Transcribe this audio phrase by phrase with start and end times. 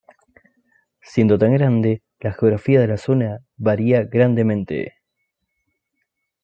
[1.03, 4.95] Siendo tan grande, la geografía de la zona varía grandemente.